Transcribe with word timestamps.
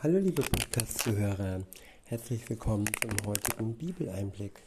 Hallo 0.00 0.18
liebe 0.18 0.42
Podcast-Zuhörer, 0.42 1.66
herzlich 2.04 2.48
willkommen 2.48 2.84
zum 3.00 3.26
heutigen 3.26 3.74
Bibeleinblick. 3.74 4.62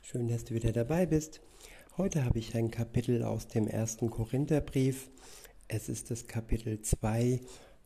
Schön, 0.00 0.26
dass 0.28 0.46
du 0.46 0.54
wieder 0.54 0.72
dabei 0.72 1.04
bist. 1.04 1.42
Heute 1.98 2.24
habe 2.24 2.38
ich 2.38 2.54
ein 2.54 2.70
Kapitel 2.70 3.22
aus 3.22 3.46
dem 3.46 3.68
ersten 3.68 4.08
Korintherbrief. 4.08 5.10
Es 5.68 5.90
ist 5.90 6.10
das 6.10 6.28
Kapitel 6.28 6.80
2 6.80 7.40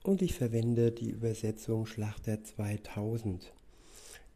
und 0.04 0.22
ich 0.22 0.34
verwende 0.34 0.92
die 0.92 1.10
Übersetzung 1.10 1.84
Schlachter 1.84 2.44
2000. 2.44 3.52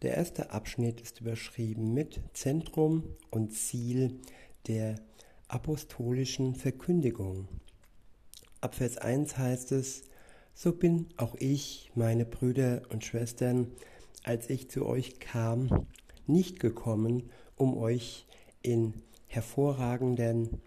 Der 0.02 0.16
erste 0.16 0.50
Abschnitt 0.50 1.00
ist 1.00 1.20
überschrieben 1.20 1.94
mit 1.94 2.20
Zentrum 2.32 3.04
und 3.30 3.52
Ziel 3.52 4.18
der 4.66 4.96
apostolischen 5.46 6.56
Verkündigung. 6.56 7.46
Ab 8.60 8.74
Vers 8.74 8.98
1 8.98 9.38
heißt 9.38 9.70
es, 9.70 10.07
so 10.60 10.72
bin 10.72 11.06
auch 11.16 11.36
ich, 11.38 11.92
meine 11.94 12.24
Brüder 12.24 12.82
und 12.90 13.04
Schwestern, 13.04 13.68
als 14.24 14.50
ich 14.50 14.68
zu 14.68 14.86
euch 14.86 15.20
kam, 15.20 15.86
nicht 16.26 16.58
gekommen, 16.58 17.30
um 17.54 17.78
euch 17.78 18.26
in 18.60 18.92
hervorragenden, 19.28 20.60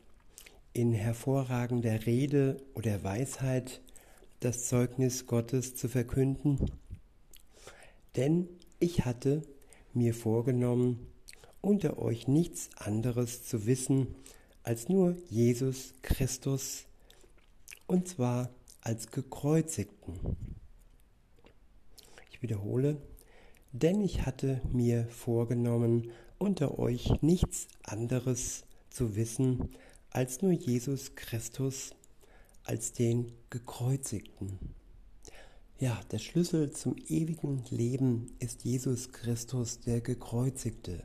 in 0.71 0.93
hervorragender 0.93 2.05
Rede 2.05 2.55
oder 2.73 3.03
Weisheit 3.03 3.81
das 4.39 4.69
Zeugnis 4.69 5.27
Gottes 5.27 5.75
zu 5.75 5.89
verkünden, 5.89 6.71
denn 8.15 8.47
ich 8.79 9.03
hatte 9.03 9.41
mir 9.93 10.13
vorgenommen, 10.13 11.05
unter 11.59 11.99
euch 11.99 12.29
nichts 12.29 12.69
anderes 12.77 13.43
zu 13.43 13.65
wissen 13.65 14.15
als 14.63 14.87
nur 14.87 15.17
Jesus 15.29 15.93
Christus, 16.01 16.85
und 17.87 18.07
zwar 18.07 18.49
als 18.81 19.11
gekreuzigten. 19.11 20.37
Ich 22.31 22.41
wiederhole, 22.41 22.97
denn 23.71 24.01
ich 24.01 24.25
hatte 24.25 24.61
mir 24.71 25.05
vorgenommen, 25.05 26.11
unter 26.37 26.79
euch 26.79 27.21
nichts 27.21 27.67
anderes 27.83 28.63
zu 28.89 29.15
wissen 29.15 29.69
als 30.09 30.41
nur 30.41 30.51
Jesus 30.51 31.15
Christus, 31.15 31.95
als 32.63 32.91
den 32.91 33.31
gekreuzigten. 33.49 34.59
Ja, 35.79 35.99
der 36.11 36.19
Schlüssel 36.19 36.71
zum 36.71 36.95
ewigen 37.07 37.63
Leben 37.69 38.35
ist 38.39 38.65
Jesus 38.65 39.11
Christus, 39.11 39.79
der 39.79 40.01
gekreuzigte, 40.01 41.03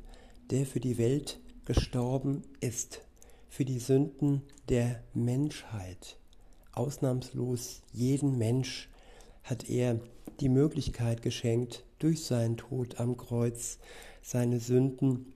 der 0.51 0.67
für 0.67 0.81
die 0.81 0.99
Welt 0.99 1.41
gestorben 1.65 2.43
ist, 2.61 3.01
für 3.49 3.65
die 3.65 3.79
Sünden 3.79 4.43
der 4.69 5.03
Menschheit 5.15 6.19
ausnahmslos 6.77 7.83
jeden 7.93 8.39
Mensch 8.39 8.89
hat 9.43 9.69
er 9.69 10.01
die 10.41 10.49
Möglichkeit 10.49 11.23
geschenkt, 11.23 11.85
durch 11.99 12.25
seinen 12.25 12.57
Tod 12.57 13.01
am 13.01 13.17
Kreuz 13.17 13.79
seine 14.23 14.61
Sünden 14.61 15.33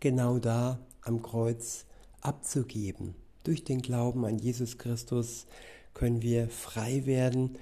genau 0.00 0.38
da 0.38 0.78
am 1.02 1.22
Kreuz 1.22 1.86
abzugeben. 2.20 3.14
Durch 3.44 3.64
den 3.64 3.80
Glauben 3.80 4.24
an 4.24 4.38
Jesus 4.38 4.78
Christus 4.78 5.46
können 5.94 6.22
wir 6.22 6.48
frei 6.48 7.06
werden 7.06 7.58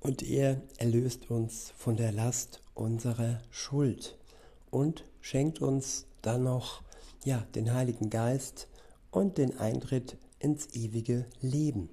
und 0.00 0.22
er 0.22 0.62
erlöst 0.78 1.30
uns 1.30 1.72
von 1.76 1.96
der 1.96 2.12
Last 2.12 2.62
unserer 2.74 3.40
Schuld 3.50 4.16
und 4.70 5.04
schenkt 5.20 5.60
uns 5.60 6.06
dann 6.22 6.44
noch 6.44 6.82
ja, 7.24 7.44
den 7.54 7.74
Heiligen 7.74 8.08
Geist 8.08 8.68
und 9.10 9.36
den 9.36 9.58
Eintritt 9.58 10.16
ins 10.40 10.74
ewige 10.74 11.26
Leben. 11.40 11.88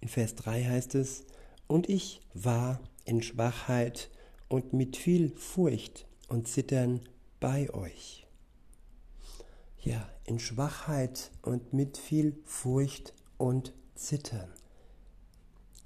In 0.00 0.08
Vers 0.08 0.34
3 0.34 0.64
heißt 0.64 0.94
es, 0.96 1.24
und 1.68 1.88
ich 1.88 2.20
war 2.34 2.80
in 3.04 3.22
Schwachheit 3.22 4.10
und 4.48 4.72
mit 4.72 4.96
viel 4.96 5.30
Furcht 5.36 6.06
und 6.28 6.48
Zittern 6.48 7.00
bei 7.40 7.72
euch. 7.72 8.26
Ja, 9.82 10.08
in 10.24 10.38
Schwachheit 10.40 11.30
und 11.42 11.72
mit 11.72 11.98
viel 11.98 12.36
Furcht 12.44 13.14
und 13.36 13.72
Zittern. 13.94 14.48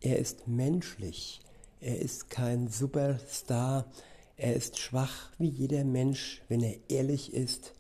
Er 0.01 0.19
ist 0.19 0.49
menschlich, 0.49 1.41
er 1.81 2.01
ist 2.01 2.31
kein 2.31 2.69
Superstar, 2.69 3.91
er 4.37 4.55
ist 4.55 4.79
schwach 4.79 5.31
wie 5.39 5.49
jeder 5.49 5.85
Mensch, 5.85 6.43
wenn 6.49 6.63
er 6.63 6.79
ehrlich 6.89 7.35
ist 7.35 7.75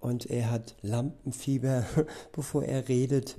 und 0.00 0.26
er 0.26 0.50
hat 0.50 0.76
Lampenfieber, 0.82 1.86
bevor 2.32 2.64
er 2.64 2.88
redet. 2.88 3.36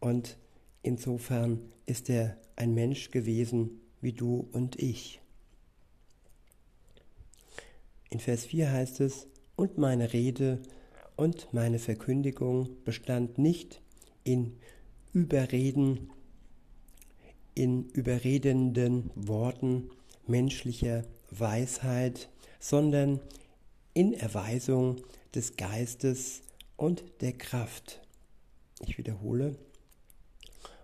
Und 0.00 0.36
insofern 0.82 1.60
ist 1.86 2.10
er 2.10 2.36
ein 2.56 2.74
Mensch 2.74 3.10
gewesen 3.10 3.80
wie 4.00 4.12
du 4.12 4.48
und 4.52 4.78
ich. 4.78 5.20
In 8.10 8.20
Vers 8.20 8.44
4 8.44 8.70
heißt 8.70 9.00
es, 9.00 9.26
und 9.56 9.78
meine 9.78 10.12
Rede 10.12 10.60
und 11.16 11.48
meine 11.52 11.78
Verkündigung 11.78 12.68
bestand 12.84 13.38
nicht 13.38 13.80
in 14.24 14.56
Überreden, 15.12 16.10
in 17.54 17.88
überredenden 17.90 19.10
Worten 19.14 19.90
menschlicher 20.26 21.04
Weisheit, 21.30 22.28
sondern 22.58 23.20
in 23.94 24.12
Erweisung 24.12 24.96
des 25.34 25.56
Geistes 25.56 26.42
und 26.76 27.04
der 27.20 27.32
Kraft. 27.32 28.00
Ich 28.86 28.98
wiederhole. 28.98 29.56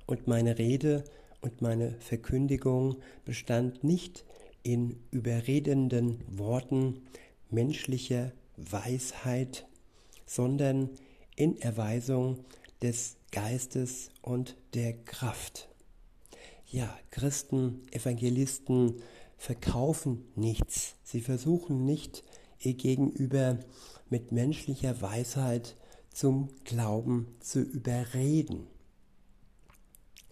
Und 0.07 0.27
meine 0.27 0.59
Rede 0.59 1.05
und 1.41 1.61
meine 1.61 1.93
Verkündigung 2.01 2.97
bestand 3.25 3.85
nicht 3.85 4.25
in 4.63 5.01
überredenden 5.11 6.23
Worten 6.29 7.03
menschlicher 7.51 8.33
Weisheit, 8.57 9.67
sondern 10.27 10.91
in 11.37 11.61
Erweisung 11.61 12.45
des 12.83 13.17
Geistes 13.33 14.11
und 14.23 14.57
der 14.75 14.93
Kraft. 14.93 15.69
Ja, 16.67 16.97
Christen, 17.11 17.87
Evangelisten 17.91 19.03
verkaufen 19.39 20.25
nichts. 20.37 20.95
Sie 21.03 21.21
versuchen 21.21 21.85
nicht, 21.85 22.23
Gegenüber 22.61 23.59
mit 24.11 24.33
menschlicher 24.33 25.01
Weisheit 25.01 25.77
zum 26.13 26.49
Glauben 26.65 27.27
zu 27.41 27.61
überreden. 27.61 28.67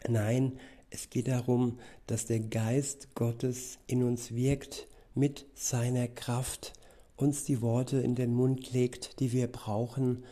Nein, 0.09 0.59
es 0.91 1.11
geht 1.11 1.29
darum, 1.29 1.79
dass 2.07 2.27
der 2.27 2.41
Geist 2.41 3.15
Gottes 3.15 3.79
in 3.87 4.03
uns 4.03 4.33
wirkt 4.35 4.87
mit 5.15 5.47
seiner 5.55 6.09
Kraft, 6.09 6.73
uns 7.17 7.45
die 7.45 7.61
Worte 7.61 7.99
in 7.99 8.15
den 8.15 8.33
Mund 8.33 8.73
legt, 8.73 9.21
die 9.21 9.33
wir 9.33 9.49
brauchen, 9.49 10.25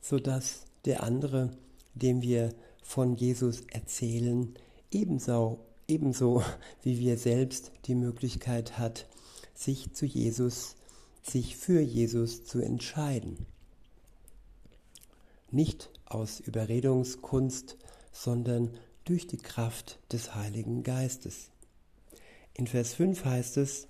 sodass 0.00 0.64
der 0.84 1.02
andere, 1.02 1.50
dem 1.94 2.22
wir 2.22 2.54
von 2.82 3.14
Jesus 3.16 3.62
erzählen, 3.70 4.54
ebenso, 4.90 5.60
ebenso 5.86 6.42
wie 6.82 6.98
wir 6.98 7.18
selbst 7.18 7.72
die 7.84 7.94
Möglichkeit 7.94 8.78
hat, 8.78 9.06
sich 9.54 9.92
zu 9.92 10.06
Jesus 10.06 10.76
sich 11.22 11.56
für 11.56 11.80
Jesus 11.80 12.44
zu 12.44 12.60
entscheiden. 12.60 13.46
Nicht 15.50 15.90
aus 16.06 16.40
Überredungskunst, 16.40 17.76
sondern 18.12 18.76
durch 19.04 19.26
die 19.26 19.38
Kraft 19.38 19.98
des 20.12 20.34
Heiligen 20.34 20.82
Geistes. 20.82 21.50
In 22.54 22.66
Vers 22.66 22.94
5 22.94 23.24
heißt 23.24 23.56
es, 23.56 23.88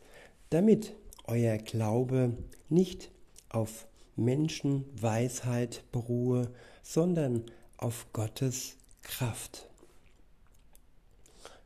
damit 0.50 0.94
euer 1.25 1.59
Glaube 1.59 2.37
nicht 2.69 3.11
auf 3.49 3.87
Menschenweisheit 4.17 5.84
beruhe, 5.93 6.53
sondern 6.83 7.44
auf 7.77 8.06
Gottes 8.12 8.77
Kraft. 9.03 9.69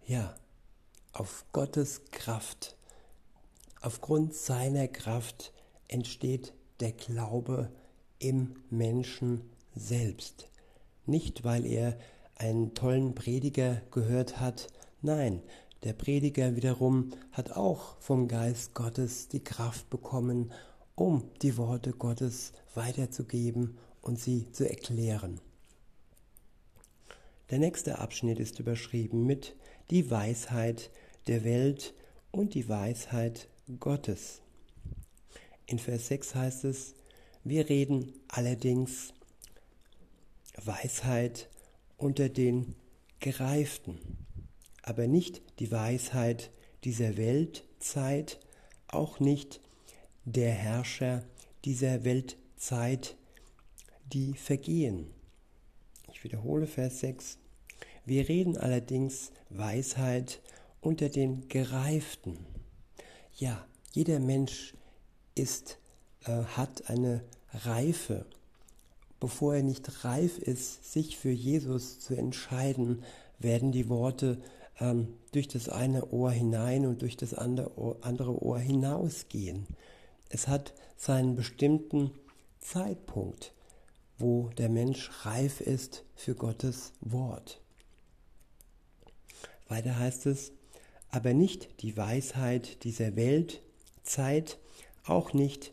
Ja, 0.07 0.35
auf 1.13 1.45
Gottes 1.53 2.03
Kraft. 2.11 2.77
Aufgrund 3.83 4.33
seiner 4.33 4.87
Kraft 4.87 5.53
entsteht 5.89 6.55
der 6.79 6.93
Glaube 6.93 7.69
im 8.21 8.55
Menschen 8.71 9.43
selbst. 9.75 10.49
Nicht, 11.05 11.43
weil 11.43 11.67
er 11.67 11.99
einen 12.37 12.75
tollen 12.75 13.17
Prediger 13.17 13.83
gehört 13.91 14.39
hat, 14.39 14.69
nein, 15.01 15.43
der 15.83 15.95
Prediger 15.95 16.55
wiederum 16.55 17.11
hat 17.33 17.57
auch 17.57 17.97
vom 17.99 18.29
Geist 18.29 18.73
Gottes 18.73 19.27
die 19.27 19.43
Kraft 19.43 19.91
bekommen, 19.91 20.53
um 20.95 21.25
die 21.43 21.57
Worte 21.57 21.91
Gottes 21.91 22.53
weiterzugeben 22.77 23.79
und 24.01 24.17
sie 24.17 24.47
zu 24.53 24.69
erklären. 24.69 25.41
Der 27.51 27.59
nächste 27.59 27.99
Abschnitt 27.99 28.39
ist 28.39 28.61
überschrieben 28.61 29.27
mit 29.27 29.57
die 29.91 30.09
Weisheit 30.09 30.93
der 31.27 31.43
Welt 31.43 31.95
und 32.31 32.55
die 32.55 32.69
Weisheit 32.69 33.49
Gottes. 33.79 34.41
In 35.67 35.79
Vers 35.79 36.09
6 36.09 36.35
heißt 36.35 36.65
es, 36.65 36.95
wir 37.45 37.69
reden 37.69 38.13
allerdings 38.29 39.15
Weisheit 40.57 41.49
unter 41.97 42.29
den 42.29 42.75
Gereiften, 43.21 43.99
aber 44.83 45.07
nicht 45.07 45.43
die 45.59 45.71
Weisheit 45.71 46.51
dieser 46.85 47.17
Weltzeit, 47.17 48.41
auch 48.89 49.21
nicht 49.21 49.61
der 50.25 50.53
Herrscher 50.53 51.25
dieser 51.65 52.05
Weltzeit, 52.05 53.17
die 54.13 54.35
vergehen. 54.35 55.11
Ich 56.13 56.25
wiederhole 56.25 56.67
Vers 56.67 57.01
6. 57.01 57.39
Wir 58.05 58.29
reden 58.29 58.57
allerdings 58.57 59.33
Weisheit 59.49 60.41
unter 60.81 61.09
den 61.09 61.49
Gereiften. 61.49 62.52
Ja, 63.43 63.67
jeder 63.91 64.21
Mensch 64.21 64.73
ist, 65.35 65.79
äh, 66.27 66.45
hat 66.45 66.89
eine 66.89 67.25
Reife. 67.53 68.25
Bevor 69.19 69.57
er 69.57 69.65
nicht 69.65 70.05
reif 70.05 70.39
ist, 70.39 70.93
sich 70.93 71.17
für 71.19 71.33
Jesus 71.33 71.99
zu 71.99 72.15
entscheiden, 72.15 73.03
werden 73.41 73.73
die 73.73 73.89
Worte 73.89 74.41
ähm, 74.79 75.09
durch 75.33 75.49
das 75.49 75.69
eine 75.69 76.13
Ohr 76.13 76.31
hinein 76.31 76.87
und 76.87 77.03
durch 77.03 77.17
das 77.17 77.35
andere 77.35 77.77
Ohr, 77.77 77.97
andere 78.03 78.41
Ohr 78.41 78.61
hinausgehen. 78.61 79.67
Es 80.29 80.47
hat 80.47 80.73
seinen 80.97 81.35
bestimmten 81.35 82.13
Zeitpunkt, 82.61 83.55
wo 84.19 84.51
der 84.51 84.69
Mensch 84.69 85.11
reif 85.25 85.61
ist 85.61 86.05
für 86.15 86.37
Gottes 86.37 86.93
Wort. 87.01 87.61
Weiter 89.67 89.99
heißt 89.99 90.27
es, 90.27 90.53
aber 91.13 91.35
nicht 91.35 91.83
die 91.83 91.97
Weisheit 91.97 92.83
dieser 92.85 93.15
Welt, 93.17 93.63
Zeit, 94.03 94.59
auch 95.05 95.33
nicht 95.33 95.73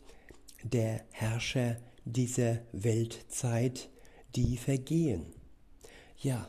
der 0.62 1.00
Herrscher 1.10 1.76
dieser 2.04 2.58
Weltzeit, 2.72 3.88
die 4.36 4.56
vergehen. 4.58 5.26
Ja, 6.18 6.48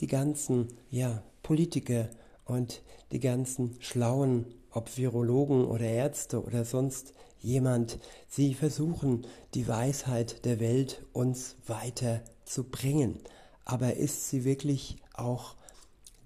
die 0.00 0.06
ganzen 0.06 0.68
ja, 0.90 1.22
Politiker 1.42 2.10
und 2.44 2.82
die 3.10 3.20
ganzen 3.20 3.76
Schlauen, 3.80 4.46
ob 4.70 4.96
Virologen 4.96 5.64
oder 5.64 5.86
Ärzte 5.86 6.44
oder 6.44 6.64
sonst 6.64 7.14
jemand, 7.40 7.98
sie 8.28 8.52
versuchen, 8.52 9.26
die 9.54 9.66
Weisheit 9.66 10.44
der 10.44 10.60
Welt 10.60 11.04
uns 11.14 11.56
weiter 11.66 12.22
zu 12.44 12.64
bringen. 12.64 13.18
Aber 13.64 13.94
ist 13.94 14.28
sie 14.28 14.44
wirklich 14.44 14.96
auch 15.14 15.56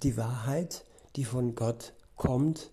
die 0.03 0.17
Wahrheit, 0.17 0.85
die 1.17 1.25
von 1.25 1.55
Gott 1.55 1.95
kommt, 2.17 2.71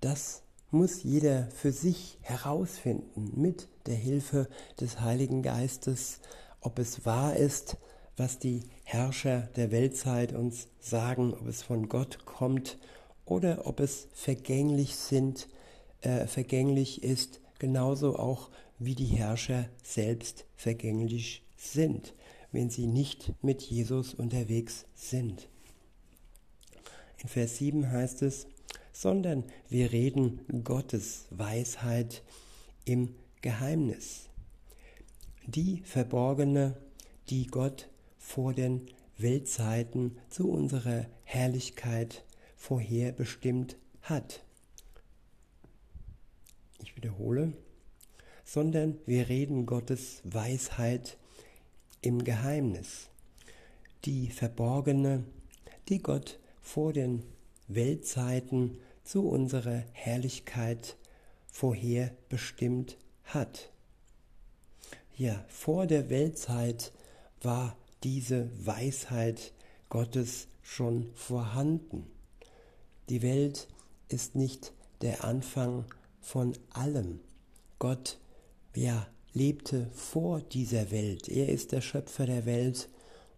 das 0.00 0.42
muss 0.70 1.02
jeder 1.02 1.48
für 1.50 1.72
sich 1.72 2.18
herausfinden 2.22 3.32
mit 3.34 3.68
der 3.86 3.96
Hilfe 3.96 4.48
des 4.80 5.00
Heiligen 5.00 5.42
Geistes, 5.42 6.20
ob 6.60 6.78
es 6.78 7.04
wahr 7.04 7.36
ist, 7.36 7.76
was 8.16 8.38
die 8.38 8.64
Herrscher 8.84 9.48
der 9.56 9.70
Weltzeit 9.70 10.32
uns 10.32 10.68
sagen, 10.78 11.32
ob 11.34 11.46
es 11.46 11.62
von 11.62 11.88
Gott 11.88 12.24
kommt 12.24 12.78
oder 13.24 13.66
ob 13.66 13.80
es 13.80 14.08
vergänglich 14.12 14.96
sind, 14.96 15.48
äh, 16.02 16.26
vergänglich 16.26 17.02
ist, 17.02 17.40
genauso 17.58 18.16
auch 18.16 18.50
wie 18.78 18.94
die 18.94 19.06
Herrscher 19.06 19.68
selbst 19.82 20.46
vergänglich 20.54 21.44
sind, 21.56 22.14
wenn 22.52 22.70
sie 22.70 22.86
nicht 22.86 23.32
mit 23.42 23.62
Jesus 23.62 24.14
unterwegs 24.14 24.86
sind. 24.94 25.48
In 27.22 27.28
Vers 27.28 27.58
7 27.58 27.90
heißt 27.90 28.22
es, 28.22 28.46
sondern 28.92 29.44
wir 29.68 29.92
reden 29.92 30.40
Gottes 30.64 31.26
Weisheit 31.30 32.22
im 32.84 33.14
Geheimnis. 33.42 34.28
Die 35.46 35.82
verborgene, 35.84 36.76
die 37.28 37.46
Gott 37.46 37.88
vor 38.18 38.54
den 38.54 38.86
Weltzeiten 39.18 40.18
zu 40.30 40.50
unserer 40.50 41.06
Herrlichkeit 41.24 42.24
vorherbestimmt 42.56 43.76
hat. 44.02 44.42
Ich 46.82 46.96
wiederhole, 46.96 47.52
sondern 48.44 48.98
wir 49.06 49.28
reden 49.28 49.66
Gottes 49.66 50.22
Weisheit 50.24 51.18
im 52.00 52.24
Geheimnis, 52.24 53.08
die 54.04 54.28
verborgene, 54.28 55.24
die 55.88 55.98
Gott 55.98 56.38
vor 56.72 56.92
den 56.92 57.24
Weltzeiten 57.66 58.78
zu 59.02 59.28
unserer 59.28 59.82
Herrlichkeit 59.92 60.96
vorherbestimmt 61.50 62.96
hat. 63.24 63.72
Ja, 65.16 65.44
vor 65.48 65.88
der 65.88 66.10
Weltzeit 66.10 66.92
war 67.42 67.76
diese 68.04 68.48
Weisheit 68.64 69.52
Gottes 69.88 70.46
schon 70.62 71.10
vorhanden. 71.14 72.06
Die 73.08 73.22
Welt 73.22 73.66
ist 74.08 74.36
nicht 74.36 74.72
der 75.00 75.24
Anfang 75.24 75.86
von 76.20 76.52
allem. 76.70 77.18
Gott, 77.80 78.20
ja, 78.76 79.08
lebte 79.32 79.90
vor 79.92 80.40
dieser 80.40 80.92
Welt. 80.92 81.28
Er 81.28 81.48
ist 81.48 81.72
der 81.72 81.80
Schöpfer 81.80 82.26
der 82.26 82.46
Welt 82.46 82.88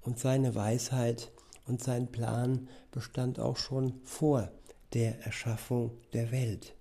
und 0.02 0.18
seine 0.18 0.54
Weisheit 0.54 1.32
und 1.66 1.82
sein 1.82 2.10
Plan 2.10 2.68
bestand 2.90 3.38
auch 3.38 3.56
schon 3.56 4.00
vor 4.04 4.50
der 4.92 5.24
Erschaffung 5.24 5.92
der 6.12 6.32
Welt. 6.32 6.74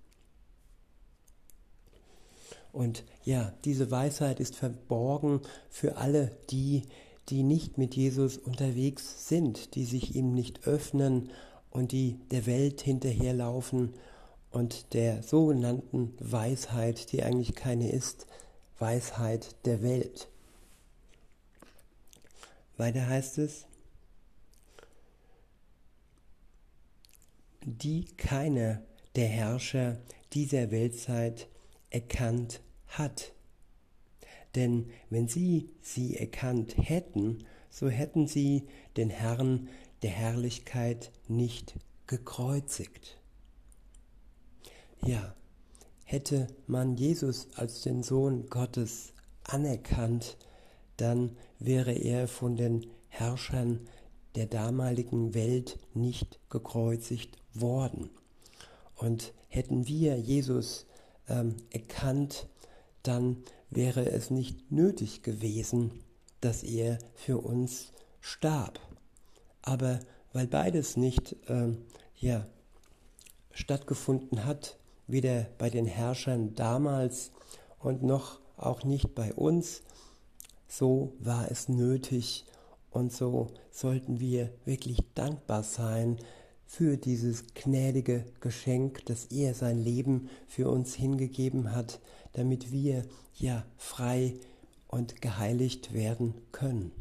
Und 2.71 3.03
ja, 3.23 3.53
diese 3.65 3.91
Weisheit 3.91 4.39
ist 4.39 4.55
verborgen 4.55 5.41
für 5.69 5.97
alle 5.97 6.31
die, 6.49 6.83
die 7.29 7.43
nicht 7.43 7.77
mit 7.77 7.95
Jesus 7.95 8.37
unterwegs 8.37 9.27
sind, 9.27 9.75
die 9.75 9.85
sich 9.85 10.15
ihm 10.15 10.33
nicht 10.33 10.67
öffnen 10.67 11.29
und 11.69 11.91
die 11.91 12.19
der 12.31 12.45
Welt 12.45 12.81
hinterherlaufen 12.81 13.93
und 14.51 14.93
der 14.93 15.23
sogenannten 15.23 16.13
Weisheit, 16.19 17.11
die 17.11 17.23
eigentlich 17.23 17.55
keine 17.55 17.91
ist, 17.91 18.27
Weisheit 18.79 19.55
der 19.65 19.81
Welt. 19.81 20.27
Weiter 22.77 23.07
heißt 23.07 23.37
es, 23.37 23.65
die 27.65 28.05
keiner 28.17 28.81
der 29.15 29.27
Herrscher 29.27 29.97
dieser 30.33 30.71
Weltzeit 30.71 31.47
erkannt 31.89 32.61
hat. 32.87 33.33
Denn 34.55 34.89
wenn 35.09 35.27
sie 35.27 35.69
sie 35.81 36.17
erkannt 36.17 36.75
hätten, 36.77 37.45
so 37.69 37.89
hätten 37.89 38.27
sie 38.27 38.67
den 38.97 39.09
Herrn 39.09 39.69
der 40.01 40.11
Herrlichkeit 40.11 41.11
nicht 41.27 41.75
gekreuzigt. 42.07 43.21
Ja, 45.05 45.35
hätte 46.03 46.47
man 46.67 46.95
Jesus 46.95 47.47
als 47.55 47.81
den 47.81 48.03
Sohn 48.03 48.47
Gottes 48.47 49.13
anerkannt, 49.43 50.37
dann 50.97 51.37
wäre 51.59 51.93
er 51.93 52.27
von 52.27 52.55
den 52.55 52.85
Herrschern 53.07 53.87
der 54.35 54.45
damaligen 54.45 55.33
Welt 55.33 55.77
nicht 55.93 56.39
gekreuzigt 56.49 57.37
worden. 57.53 58.09
Und 58.95 59.33
hätten 59.47 59.87
wir 59.87 60.17
Jesus 60.17 60.85
ähm, 61.27 61.55
erkannt, 61.69 62.47
dann 63.03 63.37
wäre 63.69 64.09
es 64.09 64.29
nicht 64.29 64.71
nötig 64.71 65.23
gewesen, 65.23 65.91
dass 66.39 66.63
er 66.63 66.99
für 67.15 67.39
uns 67.39 67.91
starb. 68.19 68.79
Aber 69.61 69.99
weil 70.33 70.47
beides 70.47 70.97
nicht 70.97 71.35
ähm, 71.47 71.79
ja, 72.15 72.45
stattgefunden 73.51 74.45
hat, 74.45 74.77
weder 75.07 75.47
bei 75.57 75.69
den 75.69 75.85
Herrschern 75.85 76.55
damals 76.55 77.31
und 77.79 78.03
noch 78.03 78.39
auch 78.55 78.83
nicht 78.83 79.15
bei 79.15 79.33
uns, 79.33 79.81
so 80.67 81.13
war 81.19 81.51
es 81.51 81.67
nötig 81.67 82.45
und 82.91 83.11
so 83.11 83.47
sollten 83.71 84.19
wir 84.19 84.51
wirklich 84.65 84.99
dankbar 85.15 85.63
sein 85.63 86.17
für 86.65 86.97
dieses 86.97 87.53
gnädige 87.53 88.25
Geschenk, 88.39 89.05
dass 89.05 89.25
er 89.25 89.53
sein 89.53 89.77
Leben 89.77 90.29
für 90.47 90.69
uns 90.69 90.93
hingegeben 90.93 91.73
hat, 91.73 91.99
damit 92.33 92.71
wir 92.71 93.03
ja 93.35 93.65
frei 93.77 94.35
und 94.87 95.21
geheiligt 95.21 95.93
werden 95.93 96.33
können. 96.51 96.91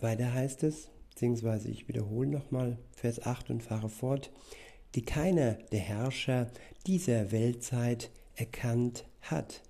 Weiter 0.00 0.34
heißt 0.34 0.64
es, 0.64 0.88
beziehungsweise 1.10 1.68
ich 1.68 1.88
wiederhole 1.88 2.28
nochmal 2.28 2.78
Vers 2.92 3.24
8 3.24 3.50
und 3.50 3.62
fahre 3.62 3.88
fort, 3.88 4.30
die 4.94 5.02
keiner 5.02 5.54
der 5.72 5.80
Herrscher 5.80 6.50
dieser 6.86 7.32
Weltzeit 7.32 8.10
erkannt 8.36 9.06
hat. 9.22 9.62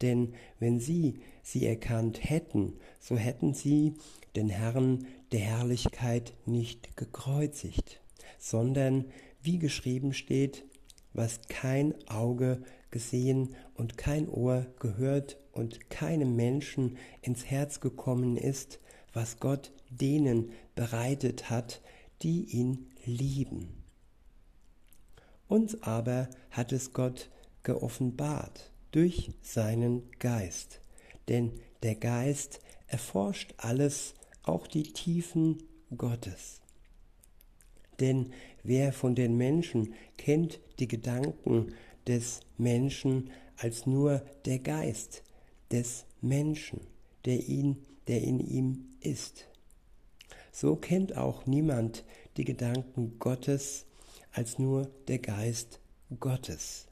Denn 0.00 0.34
wenn 0.58 0.80
sie 0.80 1.20
sie 1.44 1.66
erkannt 1.66 2.18
hätten, 2.28 2.72
so 2.98 3.16
hätten 3.16 3.54
sie 3.54 3.94
den 4.34 4.48
Herrn 4.48 5.06
der 5.30 5.40
Herrlichkeit 5.40 6.32
nicht 6.46 6.96
gekreuzigt, 6.96 8.00
sondern 8.38 9.04
wie 9.42 9.58
geschrieben 9.58 10.12
steht, 10.14 10.64
was 11.12 11.42
kein 11.48 11.94
Auge 12.08 12.62
gesehen 12.90 13.54
und 13.74 13.96
kein 13.96 14.28
Ohr 14.28 14.66
gehört 14.80 15.38
und 15.52 15.90
keinem 15.90 16.34
Menschen 16.34 16.96
ins 17.22 17.44
Herz 17.44 17.80
gekommen 17.80 18.36
ist, 18.36 18.80
was 19.12 19.38
Gott 19.38 19.70
denen 19.90 20.50
bereitet 20.74 21.50
hat, 21.50 21.82
die 22.22 22.44
ihn 22.44 22.90
lieben. 23.04 23.84
Uns 25.46 25.82
aber 25.82 26.30
hat 26.50 26.72
es 26.72 26.92
Gott 26.92 27.30
geoffenbart 27.62 28.72
durch 28.90 29.32
seinen 29.42 30.10
Geist, 30.18 30.80
denn 31.28 31.52
der 31.82 31.94
Geist 31.94 32.60
erforscht 32.86 33.54
alles, 33.56 34.14
auch 34.42 34.66
die 34.66 34.84
Tiefen 34.84 35.62
Gottes. 35.96 36.60
Denn 38.00 38.32
wer 38.62 38.92
von 38.92 39.14
den 39.14 39.36
Menschen 39.36 39.94
kennt 40.16 40.60
die 40.78 40.88
Gedanken 40.88 41.74
des 42.06 42.40
Menschen 42.58 43.30
als 43.56 43.86
nur 43.86 44.24
der 44.44 44.58
Geist 44.58 45.22
des 45.70 46.04
Menschen, 46.20 46.80
der 47.24 47.48
ihn, 47.48 47.84
der 48.08 48.22
in 48.22 48.40
ihm 48.40 48.96
ist. 49.00 49.48
So 50.52 50.76
kennt 50.76 51.16
auch 51.16 51.46
niemand 51.46 52.04
die 52.36 52.44
Gedanken 52.44 53.18
Gottes 53.18 53.86
als 54.32 54.58
nur 54.58 54.90
der 55.08 55.18
Geist 55.18 55.80
Gottes. 56.20 56.86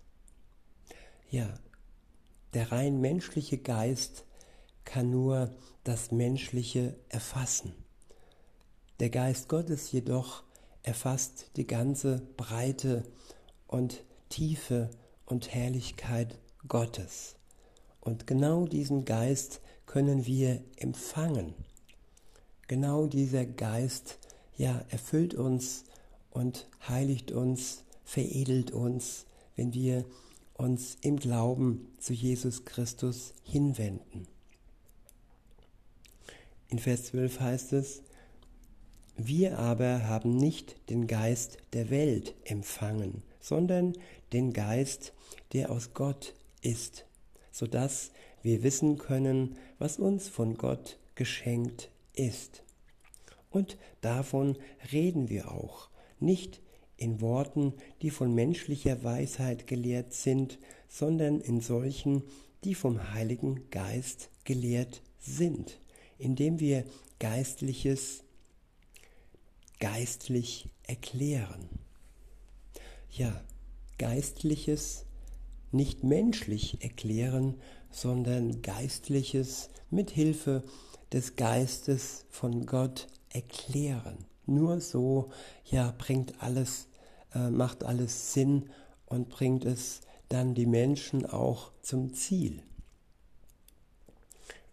Ja, 1.31 1.53
der 2.55 2.73
rein 2.73 3.01
menschliche 3.01 3.59
Geist 3.59 4.25
kann 4.85 5.11
nur 5.11 5.51
das 5.85 6.11
Menschliche 6.11 6.97
erfassen. 7.09 7.75
Der 9.01 9.11
Geist 9.11 9.49
Gottes 9.49 9.91
jedoch 9.91 10.43
erfasst 10.83 11.51
die 11.57 11.67
ganze 11.67 12.23
Breite 12.37 13.05
und 13.67 14.05
Tiefe 14.29 14.91
und 15.27 15.55
Herrlichkeit 15.55 16.39
Gottes. 16.69 17.37
Und 18.01 18.27
genau 18.27 18.67
diesen 18.67 19.05
Geist 19.05 19.61
können 19.87 20.27
wir 20.27 20.63
empfangen. 20.77 21.55
Genau 22.69 23.07
dieser 23.07 23.45
Geist, 23.45 24.19
ja, 24.57 24.85
erfüllt 24.89 25.35
uns 25.35 25.85
und 26.31 26.69
heiligt 26.89 27.33
uns, 27.33 27.85
veredelt 28.05 28.73
uns, 28.73 29.27
wenn 29.57 29.73
wir 29.75 30.05
uns 30.63 30.97
im 31.01 31.17
Glauben 31.17 31.89
zu 31.99 32.13
Jesus 32.13 32.65
Christus 32.65 33.35
hinwenden. 33.43 34.29
In 36.69 36.79
Vers 36.79 37.07
12 37.07 37.41
heißt 37.41 37.73
es, 37.73 38.03
wir 39.17 39.59
aber 39.59 40.07
haben 40.07 40.37
nicht 40.37 40.89
den 40.89 41.09
Geist 41.09 41.59
der 41.73 41.91
Welt 41.91 42.35
empfangen, 42.45 43.23
sondern 43.41 43.95
den 44.33 44.53
Geist, 44.53 45.13
der 45.53 45.71
aus 45.71 45.95
Gott 45.95 46.35
ist, 46.63 47.07
so 47.51 47.67
dass 47.67 48.13
wir 48.43 48.63
wissen 48.63 48.99
können, 48.99 49.57
was 49.79 49.99
uns 49.99 50.29
von 50.29 50.57
Gott 50.57 50.99
geschenkt 51.17 51.91
ist. 52.15 52.63
Und 53.51 53.77
davon 54.01 54.57
reden 54.93 55.29
wir 55.29 55.51
auch, 55.51 55.89
nicht 56.21 56.61
in 56.97 57.21
Worten, 57.21 57.75
die 58.01 58.11
von 58.11 58.35
menschlicher 58.35 59.03
Weisheit 59.03 59.67
gelehrt 59.67 60.13
sind, 60.13 60.59
sondern 60.89 61.41
in 61.41 61.61
solchen, 61.61 62.23
die 62.65 62.75
vom 62.75 63.13
Heiligen 63.13 63.69
Geist 63.71 64.31
gelehrt 64.45 65.03
sind, 65.19 65.81
indem 66.19 66.61
wir 66.61 66.85
Geistliches 67.19 68.25
geistlich 69.81 70.69
erklären. 70.85 71.69
Ja, 73.11 73.43
Geistliches 73.99 75.07
nicht 75.73 76.05
menschlich 76.05 76.83
erklären, 76.83 77.61
sondern 77.91 78.63
Geistliches 78.63 79.71
mit 79.91 80.11
Hilfe 80.11 80.63
des 81.13 81.37
Geistes 81.37 82.27
von 82.31 82.67
Gott 82.67 83.07
erklären. 83.31 84.25
Nur 84.47 84.81
so, 84.81 85.31
ja, 85.65 85.95
bringt 85.97 86.43
alles, 86.43 86.89
äh, 87.35 87.51
macht 87.51 87.85
alles 87.85 88.33
Sinn 88.33 88.71
und 89.07 89.29
bringt 89.29 89.65
es 89.65 90.01
dann 90.29 90.55
die 90.55 90.67
Menschen 90.67 91.27
auch 91.27 91.73
zum 91.83 92.15
Ziel. 92.15 92.63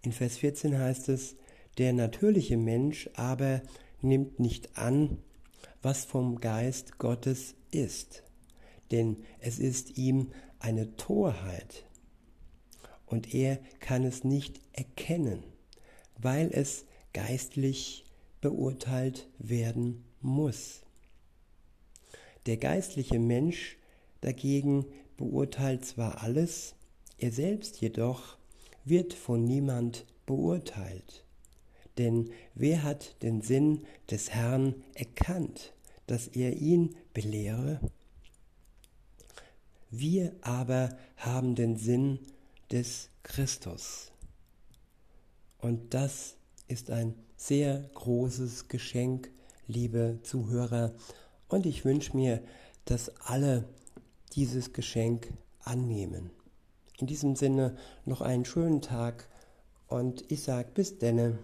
In 0.02 0.12
Vers 0.12 0.38
14 0.38 0.78
heißt 0.78 1.10
es, 1.10 1.36
der 1.78 1.94
natürliche 1.94 2.58
Mensch 2.58 3.10
aber 3.16 3.62
nimmt 4.02 4.40
nicht 4.40 4.78
an, 4.78 5.18
was 5.82 6.06
vom 6.06 6.40
Geist 6.40 6.98
Gottes 6.98 7.56
ist, 7.72 8.24
denn 8.92 9.18
es 9.40 9.60
ist 9.60 9.98
ihm 9.98 10.32
eine 10.60 10.96
Torheit 10.96 11.86
und 13.06 13.34
er 13.34 13.60
kann 13.80 14.04
es 14.04 14.24
nicht 14.24 14.60
erkennen, 14.74 15.44
weil 16.18 16.50
es 16.52 16.86
geistlich 17.14 18.06
beurteilt 18.41 19.27
werden 19.38 20.05
muss. 20.22 20.81
Der 22.46 22.58
geistliche 22.58 23.19
Mensch 23.19 23.77
dagegen 24.22 24.86
beurteilt 25.17 25.86
zwar 25.86 26.24
alles, 26.24 26.75
er 27.17 27.31
selbst 27.31 27.81
jedoch 27.81 28.38
wird 28.86 29.13
von 29.13 29.43
niemand 29.43 30.05
beurteilt. 30.25 31.25
Denn 31.98 32.31
wer 32.55 32.84
hat 32.84 33.22
den 33.24 33.41
Sinn 33.41 33.86
des 34.10 34.29
Herrn 34.29 34.75
erkannt, 34.93 35.74
dass 36.08 36.27
er 36.27 36.55
ihn 36.55 36.96
belehre? 37.13 37.81
Wir 39.91 40.34
aber 40.41 40.98
haben 41.17 41.55
den 41.55 41.75
Sinn 41.75 42.19
des 42.72 43.10
Christus. 43.24 44.12
Und 45.58 45.93
das 45.93 46.38
ist 46.67 46.89
ein 46.89 47.15
sehr 47.39 47.89
großes 47.93 48.67
Geschenk, 48.67 49.31
liebe 49.65 50.19
Zuhörer. 50.24 50.91
Und 51.48 51.65
ich 51.65 51.86
wünsche 51.86 52.15
mir, 52.15 52.43
dass 52.84 53.15
alle 53.22 53.63
dieses 54.34 54.74
Geschenk 54.74 55.31
annehmen. 55.63 56.31
In 56.98 57.08
diesem 57.08 57.38
Sinne 57.38 57.77
noch 58.03 58.19
einen 58.19 58.43
schönen 58.43 58.81
Tag 58.81 59.29
und 59.88 60.29
ich 60.29 60.43
sage 60.43 60.69
bis 60.74 61.00
denne. 61.00 61.39